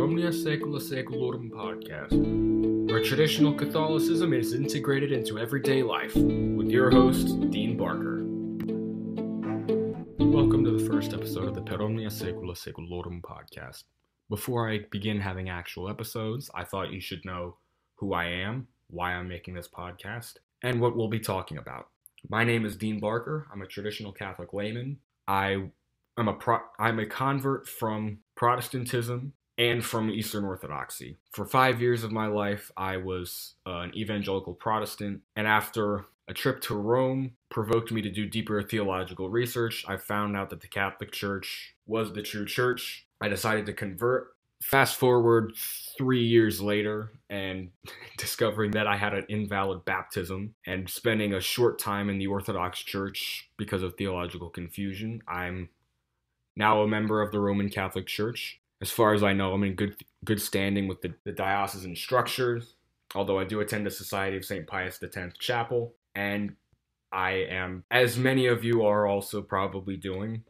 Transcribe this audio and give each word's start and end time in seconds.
Omnia 0.00 0.30
Saecula 0.30 0.80
podcast, 1.50 2.90
where 2.90 3.04
traditional 3.04 3.52
Catholicism 3.52 4.32
is 4.32 4.54
integrated 4.54 5.12
into 5.12 5.38
everyday 5.38 5.82
life, 5.82 6.16
with 6.16 6.70
your 6.70 6.90
host, 6.90 7.38
Dean 7.50 7.76
Barker. 7.76 8.24
Welcome 10.24 10.64
to 10.64 10.70
the 10.70 10.88
first 10.90 11.12
episode 11.12 11.48
of 11.48 11.54
the 11.54 11.60
Per 11.60 11.82
Omnia 11.82 12.08
Saecula 12.08 12.56
Saeculorum 12.56 13.20
podcast. 13.20 13.84
Before 14.30 14.70
I 14.70 14.86
begin 14.90 15.20
having 15.20 15.50
actual 15.50 15.90
episodes, 15.90 16.50
I 16.54 16.64
thought 16.64 16.94
you 16.94 17.00
should 17.02 17.22
know 17.26 17.58
who 17.96 18.14
I 18.14 18.24
am, 18.24 18.68
why 18.88 19.12
I'm 19.12 19.28
making 19.28 19.52
this 19.52 19.68
podcast, 19.68 20.38
and 20.62 20.80
what 20.80 20.96
we'll 20.96 21.08
be 21.08 21.20
talking 21.20 21.58
about. 21.58 21.88
My 22.30 22.42
name 22.42 22.64
is 22.64 22.74
Dean 22.74 23.00
Barker. 23.00 23.46
I'm 23.52 23.60
a 23.60 23.66
traditional 23.66 24.12
Catholic 24.12 24.54
layman. 24.54 24.96
I 25.28 25.68
am 26.18 26.28
a 26.28 26.32
pro- 26.32 26.64
I'm 26.78 26.98
a 26.98 27.06
convert 27.06 27.68
from 27.68 28.20
Protestantism 28.34 29.34
and 29.60 29.84
from 29.84 30.08
Eastern 30.10 30.44
Orthodoxy. 30.44 31.18
For 31.32 31.44
five 31.44 31.82
years 31.82 32.02
of 32.02 32.10
my 32.10 32.26
life, 32.26 32.72
I 32.78 32.96
was 32.96 33.56
uh, 33.66 33.80
an 33.80 33.94
evangelical 33.94 34.54
Protestant, 34.54 35.20
and 35.36 35.46
after 35.46 36.06
a 36.28 36.32
trip 36.32 36.62
to 36.62 36.74
Rome 36.74 37.32
provoked 37.50 37.92
me 37.92 38.00
to 38.00 38.10
do 38.10 38.26
deeper 38.26 38.62
theological 38.62 39.28
research. 39.28 39.84
I 39.86 39.98
found 39.98 40.34
out 40.34 40.48
that 40.50 40.62
the 40.62 40.68
Catholic 40.68 41.12
Church 41.12 41.74
was 41.86 42.12
the 42.12 42.22
true 42.22 42.46
church. 42.46 43.06
I 43.20 43.28
decided 43.28 43.66
to 43.66 43.74
convert. 43.74 44.28
Fast 44.62 44.96
forward 44.96 45.52
three 45.98 46.24
years 46.24 46.62
later, 46.62 47.12
and 47.28 47.68
discovering 48.16 48.70
that 48.70 48.86
I 48.86 48.96
had 48.96 49.12
an 49.12 49.26
invalid 49.28 49.84
baptism 49.84 50.54
and 50.66 50.88
spending 50.88 51.34
a 51.34 51.40
short 51.40 51.78
time 51.78 52.08
in 52.08 52.18
the 52.18 52.28
Orthodox 52.28 52.78
Church 52.78 53.50
because 53.58 53.82
of 53.82 53.94
theological 53.98 54.48
confusion, 54.48 55.22
I'm 55.28 55.68
now 56.56 56.82
a 56.82 56.88
member 56.88 57.20
of 57.20 57.32
the 57.32 57.40
Roman 57.40 57.68
Catholic 57.68 58.06
Church. 58.06 58.59
As 58.80 58.90
far 58.90 59.12
as 59.12 59.22
I 59.22 59.32
know, 59.32 59.52
I'm 59.52 59.64
in 59.64 59.74
good 59.74 59.96
good 60.24 60.40
standing 60.40 60.88
with 60.88 61.00
the, 61.02 61.14
the 61.24 61.32
diocesan 61.32 61.96
structures, 61.96 62.74
although 63.14 63.38
I 63.38 63.44
do 63.44 63.60
attend 63.60 63.86
the 63.86 63.90
Society 63.90 64.36
of 64.36 64.44
St. 64.44 64.66
Pius 64.66 64.98
X 65.02 65.38
Chapel, 65.38 65.94
and 66.14 66.56
I 67.12 67.46
am, 67.50 67.84
as 67.90 68.16
many 68.16 68.46
of 68.46 68.64
you 68.64 68.84
are 68.84 69.06
also 69.06 69.42
probably 69.42 69.96
doing, 69.96 70.44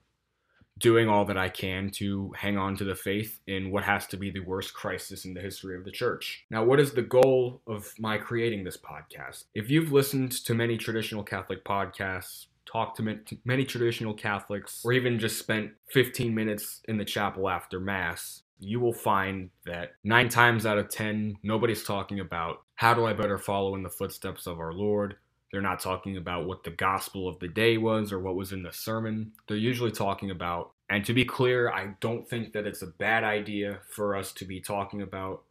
doing 0.79 1.09
all 1.09 1.25
that 1.27 1.39
I 1.39 1.49
can 1.49 1.91
to 1.93 2.33
hang 2.37 2.59
on 2.59 2.77
to 2.77 2.85
the 2.85 2.95
faith 2.95 3.41
in 3.47 3.71
what 3.71 3.85
has 3.85 4.07
to 4.09 4.17
be 4.17 4.31
the 4.31 4.41
worst 4.41 4.75
crisis 4.75 5.25
in 5.25 5.33
the 5.33 5.41
history 5.41 5.77
of 5.77 5.85
the 5.85 5.91
church. 5.91 6.45
Now, 6.51 6.65
what 6.65 6.81
is 6.81 6.93
the 6.93 7.03
goal 7.03 7.63
of 7.67 7.93
my 7.99 8.19
creating 8.19 8.65
this 8.65 8.77
podcast? 8.77 9.45
If 9.55 9.71
you've 9.71 9.93
listened 9.93 10.33
to 10.45 10.55
many 10.55 10.77
traditional 10.77 11.23
Catholic 11.23 11.65
podcasts, 11.65 12.47
talked 12.71 12.97
to 12.99 13.39
many 13.45 13.65
traditional 13.65 14.15
Catholics, 14.15 14.83
or 14.85 14.93
even 14.93 15.19
just 15.19 15.39
spent 15.39 15.73
15 15.93 16.35
minutes 16.35 16.81
in 16.87 16.99
the 16.99 17.05
chapel 17.05 17.49
after 17.49 17.81
Mass, 17.81 18.43
you 18.59 18.79
will 18.79 18.93
find 18.93 19.51
that 19.65 19.93
nine 20.05 20.29
times 20.29 20.67
out 20.67 20.79
of 20.79 20.91
10, 20.91 21.37
nobody's 21.43 21.83
talking 21.83 22.21
about 22.21 22.63
how 22.75 22.95
do 22.95 23.07
I 23.07 23.13
better 23.13 23.39
follow 23.39 23.75
in 23.75 23.83
the 23.83 23.89
footsteps 23.89 24.47
of 24.47 24.61
our 24.61 24.73
Lord? 24.73 25.17
They're 25.51 25.61
not 25.61 25.81
talking 25.81 26.17
about 26.17 26.47
what 26.47 26.63
the 26.63 26.71
gospel 26.71 27.27
of 27.27 27.41
the 27.41 27.49
day 27.49 27.77
was 27.77 28.13
or 28.13 28.21
what 28.21 28.37
was 28.37 28.53
in 28.53 28.63
the 28.63 28.73
sermon. 28.73 29.33
They're 29.49 29.57
usually 29.57 29.91
talking 29.91 30.31
about, 30.31 30.73
and 30.89 31.05
to 31.07 31.13
be 31.13 31.25
clear, 31.25 31.71
I 31.71 31.95
don't 32.01 32.29
think 32.29 32.53
that 32.53 32.67
it's 32.67 32.83
a 32.83 32.87
bad 32.87 33.25
idea 33.25 33.81
for 33.91 34.15
us 34.15 34.33
to 34.35 34.45
be 34.45 34.61
talking 34.61 35.03
about, 35.03 35.43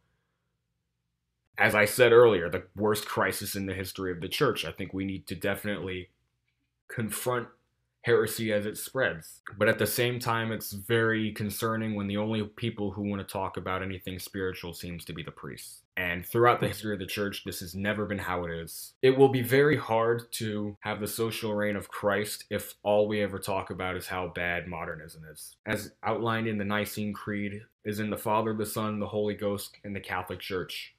as 1.58 1.74
I 1.74 1.84
said 1.84 2.12
earlier, 2.12 2.48
the 2.48 2.62
worst 2.74 3.06
crisis 3.06 3.56
in 3.56 3.66
the 3.66 3.74
history 3.74 4.10
of 4.10 4.22
the 4.22 4.28
church. 4.28 4.64
I 4.64 4.72
think 4.72 4.94
we 4.94 5.04
need 5.04 5.26
to 5.26 5.34
definitely 5.34 6.08
confront 6.92 7.48
heresy 8.02 8.52
as 8.52 8.66
it 8.66 8.78
spreads. 8.78 9.40
But 9.58 9.68
at 9.68 9.78
the 9.78 9.86
same 9.86 10.18
time, 10.18 10.52
it's 10.52 10.72
very 10.72 11.32
concerning 11.32 11.94
when 11.94 12.06
the 12.06 12.16
only 12.16 12.42
people 12.44 12.90
who 12.90 13.02
want 13.02 13.20
to 13.20 13.30
talk 13.30 13.56
about 13.56 13.82
anything 13.82 14.18
spiritual 14.18 14.72
seems 14.72 15.04
to 15.04 15.12
be 15.12 15.22
the 15.22 15.30
priests. 15.30 15.82
And 15.96 16.24
throughout 16.24 16.60
the 16.60 16.68
history 16.68 16.94
of 16.94 16.98
the 16.98 17.06
church, 17.06 17.42
this 17.44 17.60
has 17.60 17.74
never 17.74 18.06
been 18.06 18.18
how 18.18 18.44
it 18.44 18.50
is. 18.52 18.94
It 19.02 19.18
will 19.18 19.28
be 19.28 19.42
very 19.42 19.76
hard 19.76 20.32
to 20.32 20.76
have 20.80 21.00
the 21.00 21.06
social 21.06 21.54
reign 21.54 21.76
of 21.76 21.88
Christ 21.88 22.44
if 22.48 22.74
all 22.82 23.06
we 23.06 23.20
ever 23.20 23.38
talk 23.38 23.68
about 23.68 23.96
is 23.96 24.06
how 24.06 24.28
bad 24.28 24.66
modernism 24.66 25.24
is. 25.30 25.56
As 25.66 25.92
outlined 26.02 26.46
in 26.46 26.56
the 26.56 26.64
Nicene 26.64 27.12
Creed, 27.12 27.60
is 27.84 27.98
in 28.00 28.10
the 28.10 28.16
Father, 28.16 28.54
the 28.54 28.66
Son, 28.66 29.00
the 29.00 29.06
Holy 29.06 29.34
Ghost, 29.34 29.76
and 29.84 29.96
the 29.96 30.00
Catholic 30.00 30.38
Church 30.38 30.94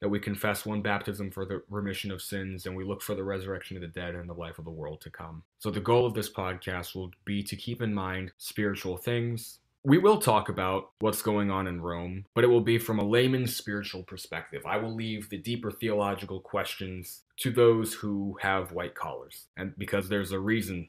that 0.00 0.08
we 0.08 0.20
confess 0.20 0.64
one 0.64 0.82
baptism 0.82 1.30
for 1.30 1.44
the 1.44 1.62
remission 1.68 2.10
of 2.10 2.22
sins 2.22 2.66
and 2.66 2.76
we 2.76 2.84
look 2.84 3.02
for 3.02 3.14
the 3.14 3.24
resurrection 3.24 3.76
of 3.76 3.82
the 3.82 3.88
dead 3.88 4.14
and 4.14 4.28
the 4.28 4.34
life 4.34 4.58
of 4.58 4.64
the 4.64 4.70
world 4.70 5.00
to 5.00 5.10
come. 5.10 5.42
So, 5.58 5.70
the 5.70 5.80
goal 5.80 6.06
of 6.06 6.14
this 6.14 6.30
podcast 6.30 6.94
will 6.94 7.10
be 7.24 7.42
to 7.44 7.56
keep 7.56 7.82
in 7.82 7.94
mind 7.94 8.32
spiritual 8.38 8.96
things. 8.96 9.58
We 9.84 9.98
will 9.98 10.18
talk 10.18 10.48
about 10.48 10.90
what's 10.98 11.22
going 11.22 11.50
on 11.50 11.66
in 11.66 11.80
Rome, 11.80 12.26
but 12.34 12.44
it 12.44 12.48
will 12.48 12.60
be 12.60 12.78
from 12.78 12.98
a 12.98 13.04
layman's 13.04 13.56
spiritual 13.56 14.02
perspective. 14.02 14.62
I 14.66 14.76
will 14.76 14.94
leave 14.94 15.30
the 15.30 15.38
deeper 15.38 15.70
theological 15.70 16.40
questions 16.40 17.22
to 17.38 17.50
those 17.50 17.94
who 17.94 18.36
have 18.42 18.72
white 18.72 18.94
collars, 18.94 19.46
and 19.56 19.72
because 19.78 20.08
there's 20.08 20.32
a 20.32 20.40
reason 20.40 20.88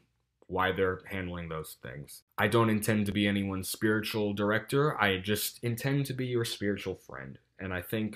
why 0.50 0.72
they're 0.72 1.02
handling 1.06 1.48
those 1.48 1.78
things. 1.84 2.24
I 2.38 2.48
don't 2.48 2.72
intend 2.72 3.06
to 3.06 3.12
be 3.12 3.28
anyone's 3.28 3.70
spiritual 3.70 4.34
director, 4.34 5.00
I 5.00 5.18
just 5.18 5.60
intend 5.64 6.08
to 6.08 6.14
be 6.14 6.26
your 6.26 6.44
spiritual 6.44 6.96
friend. 6.96 7.38
And 7.60 7.72
I 7.72 7.82
think 7.82 8.16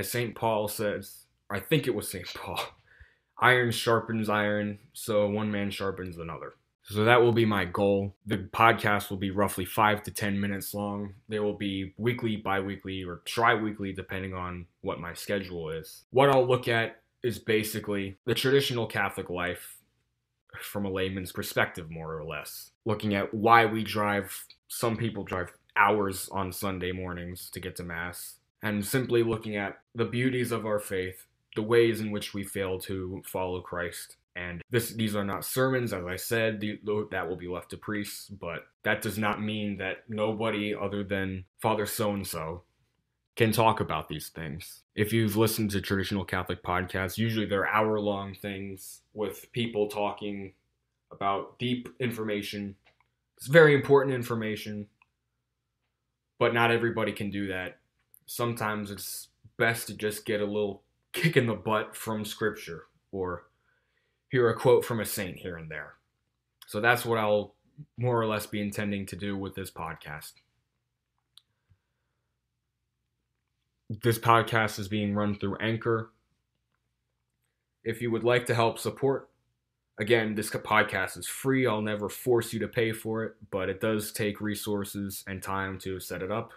as 0.00 0.10
St. 0.10 0.34
Paul 0.34 0.66
says, 0.66 1.26
I 1.50 1.60
think 1.60 1.86
it 1.86 1.94
was 1.94 2.08
St. 2.08 2.26
Paul, 2.34 2.58
iron 3.38 3.70
sharpens 3.70 4.30
iron, 4.30 4.78
so 4.94 5.28
one 5.28 5.50
man 5.50 5.70
sharpens 5.70 6.16
another. 6.16 6.54
So 6.84 7.04
that 7.04 7.20
will 7.20 7.32
be 7.32 7.44
my 7.44 7.66
goal. 7.66 8.16
The 8.26 8.38
podcast 8.38 9.10
will 9.10 9.18
be 9.18 9.30
roughly 9.30 9.66
five 9.66 10.02
to 10.04 10.10
10 10.10 10.40
minutes 10.40 10.72
long. 10.72 11.12
They 11.28 11.38
will 11.38 11.56
be 11.56 11.92
weekly, 11.98 12.36
bi 12.36 12.60
weekly, 12.60 13.04
or 13.04 13.20
tri 13.26 13.54
weekly, 13.54 13.92
depending 13.92 14.32
on 14.32 14.66
what 14.80 14.98
my 14.98 15.12
schedule 15.12 15.68
is. 15.68 16.04
What 16.10 16.30
I'll 16.30 16.48
look 16.48 16.66
at 16.66 17.02
is 17.22 17.38
basically 17.38 18.16
the 18.24 18.34
traditional 18.34 18.86
Catholic 18.86 19.28
life 19.28 19.76
from 20.62 20.86
a 20.86 20.90
layman's 20.90 21.30
perspective, 21.30 21.90
more 21.90 22.16
or 22.16 22.24
less. 22.24 22.70
Looking 22.86 23.14
at 23.14 23.34
why 23.34 23.66
we 23.66 23.84
drive, 23.84 24.46
some 24.66 24.96
people 24.96 25.22
drive 25.24 25.52
hours 25.76 26.28
on 26.32 26.52
Sunday 26.52 26.90
mornings 26.90 27.50
to 27.50 27.60
get 27.60 27.76
to 27.76 27.84
Mass 27.84 28.39
and 28.62 28.84
simply 28.84 29.22
looking 29.22 29.56
at 29.56 29.78
the 29.94 30.04
beauties 30.04 30.52
of 30.52 30.66
our 30.66 30.78
faith, 30.78 31.26
the 31.56 31.62
ways 31.62 32.00
in 32.00 32.10
which 32.10 32.34
we 32.34 32.44
fail 32.44 32.78
to 32.80 33.22
follow 33.24 33.60
Christ. 33.60 34.16
And 34.36 34.62
this, 34.70 34.90
these 34.90 35.16
are 35.16 35.24
not 35.24 35.44
sermons, 35.44 35.92
as 35.92 36.04
I 36.06 36.16
said, 36.16 36.60
the, 36.60 36.78
that 37.10 37.28
will 37.28 37.36
be 37.36 37.48
left 37.48 37.70
to 37.70 37.76
priests, 37.76 38.28
but 38.28 38.66
that 38.84 39.02
does 39.02 39.18
not 39.18 39.42
mean 39.42 39.78
that 39.78 40.04
nobody 40.08 40.74
other 40.74 41.02
than 41.02 41.44
Father 41.60 41.86
so 41.86 42.12
and 42.12 42.26
so 42.26 42.62
can 43.36 43.50
talk 43.50 43.80
about 43.80 44.08
these 44.08 44.28
things. 44.28 44.82
If 44.94 45.12
you've 45.12 45.36
listened 45.36 45.70
to 45.72 45.80
traditional 45.80 46.24
Catholic 46.24 46.62
podcasts, 46.62 47.18
usually 47.18 47.46
they're 47.46 47.66
hour 47.66 47.98
long 47.98 48.34
things 48.34 49.00
with 49.14 49.50
people 49.52 49.88
talking 49.88 50.52
about 51.10 51.58
deep 51.58 51.88
information. 51.98 52.76
It's 53.36 53.46
very 53.46 53.74
important 53.74 54.14
information, 54.14 54.86
but 56.38 56.54
not 56.54 56.70
everybody 56.70 57.12
can 57.12 57.30
do 57.30 57.48
that 57.48 57.79
sometimes 58.30 58.92
it's 58.92 59.26
best 59.56 59.88
to 59.88 59.94
just 59.96 60.24
get 60.24 60.40
a 60.40 60.44
little 60.44 60.84
kick 61.12 61.36
in 61.36 61.46
the 61.46 61.54
butt 61.54 61.96
from 61.96 62.24
scripture 62.24 62.84
or 63.10 63.46
hear 64.28 64.48
a 64.48 64.56
quote 64.56 64.84
from 64.84 65.00
a 65.00 65.04
saint 65.04 65.36
here 65.36 65.56
and 65.56 65.68
there. 65.68 65.94
So 66.68 66.80
that's 66.80 67.04
what 67.04 67.18
I'll 67.18 67.56
more 67.98 68.20
or 68.20 68.26
less 68.28 68.46
be 68.46 68.60
intending 68.60 69.04
to 69.06 69.16
do 69.16 69.36
with 69.36 69.56
this 69.56 69.72
podcast. 69.72 70.34
This 74.00 74.20
podcast 74.20 74.78
is 74.78 74.86
being 74.86 75.12
run 75.12 75.34
through 75.34 75.56
Anchor. 75.56 76.12
If 77.82 78.00
you 78.00 78.12
would 78.12 78.22
like 78.22 78.46
to 78.46 78.54
help 78.54 78.78
support, 78.78 79.28
again, 79.98 80.36
this 80.36 80.50
podcast 80.50 81.18
is 81.18 81.26
free. 81.26 81.66
I'll 81.66 81.82
never 81.82 82.08
force 82.08 82.52
you 82.52 82.60
to 82.60 82.68
pay 82.68 82.92
for 82.92 83.24
it, 83.24 83.34
but 83.50 83.68
it 83.68 83.80
does 83.80 84.12
take 84.12 84.40
resources 84.40 85.24
and 85.26 85.42
time 85.42 85.80
to 85.80 85.98
set 85.98 86.22
it 86.22 86.30
up. 86.30 86.52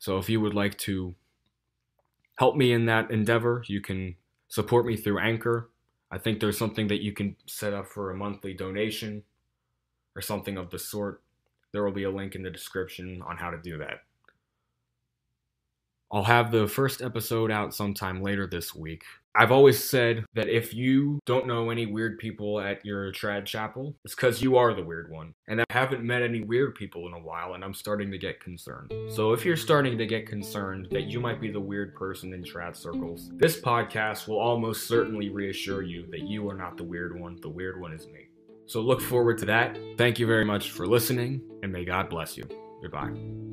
So 0.00 0.16
if 0.16 0.30
you 0.30 0.40
would 0.40 0.54
like 0.54 0.78
to 0.78 1.14
help 2.36 2.56
me 2.56 2.72
in 2.72 2.86
that 2.86 3.10
endeavor, 3.10 3.62
you 3.68 3.82
can 3.82 4.16
support 4.48 4.86
me 4.86 4.96
through 4.96 5.18
Anchor. 5.20 5.70
I 6.10 6.16
think 6.16 6.40
there's 6.40 6.58
something 6.58 6.88
that 6.88 7.02
you 7.02 7.12
can 7.12 7.36
set 7.46 7.74
up 7.74 7.86
for 7.86 8.10
a 8.10 8.16
monthly 8.16 8.54
donation 8.54 9.22
or 10.16 10.22
something 10.22 10.56
of 10.56 10.70
the 10.70 10.78
sort. 10.78 11.22
There 11.72 11.84
will 11.84 11.92
be 11.92 12.04
a 12.04 12.10
link 12.10 12.34
in 12.34 12.42
the 12.42 12.50
description 12.50 13.22
on 13.26 13.36
how 13.36 13.50
to 13.50 13.58
do 13.58 13.76
that. 13.78 14.00
I'll 16.12 16.24
have 16.24 16.50
the 16.50 16.66
first 16.66 17.02
episode 17.02 17.50
out 17.50 17.74
sometime 17.74 18.22
later 18.22 18.46
this 18.46 18.74
week. 18.74 19.04
I've 19.32 19.52
always 19.52 19.82
said 19.82 20.24
that 20.34 20.48
if 20.48 20.74
you 20.74 21.20
don't 21.24 21.46
know 21.46 21.70
any 21.70 21.86
weird 21.86 22.18
people 22.18 22.60
at 22.60 22.84
your 22.84 23.12
trad 23.12 23.46
chapel, 23.46 23.94
it's 24.04 24.16
because 24.16 24.42
you 24.42 24.56
are 24.56 24.74
the 24.74 24.82
weird 24.82 25.08
one. 25.08 25.34
And 25.46 25.60
I 25.60 25.64
haven't 25.70 26.02
met 26.02 26.22
any 26.22 26.42
weird 26.42 26.74
people 26.74 27.06
in 27.06 27.12
a 27.12 27.20
while, 27.20 27.54
and 27.54 27.62
I'm 27.62 27.74
starting 27.74 28.10
to 28.10 28.18
get 28.18 28.40
concerned. 28.40 28.92
So 29.08 29.32
if 29.32 29.44
you're 29.44 29.56
starting 29.56 29.96
to 29.98 30.06
get 30.06 30.26
concerned 30.26 30.88
that 30.90 31.04
you 31.04 31.20
might 31.20 31.40
be 31.40 31.50
the 31.50 31.60
weird 31.60 31.94
person 31.94 32.34
in 32.34 32.42
trad 32.42 32.74
circles, 32.74 33.30
this 33.36 33.60
podcast 33.60 34.26
will 34.26 34.40
almost 34.40 34.88
certainly 34.88 35.28
reassure 35.28 35.82
you 35.82 36.06
that 36.10 36.22
you 36.22 36.48
are 36.50 36.56
not 36.56 36.76
the 36.76 36.84
weird 36.84 37.18
one. 37.18 37.38
The 37.40 37.48
weird 37.48 37.80
one 37.80 37.92
is 37.92 38.08
me. 38.08 38.26
So 38.66 38.80
look 38.80 39.00
forward 39.00 39.38
to 39.38 39.46
that. 39.46 39.78
Thank 39.96 40.18
you 40.18 40.26
very 40.26 40.44
much 40.44 40.72
for 40.72 40.88
listening, 40.88 41.40
and 41.62 41.72
may 41.72 41.84
God 41.84 42.08
bless 42.08 42.36
you. 42.36 42.48
Goodbye. 42.82 43.49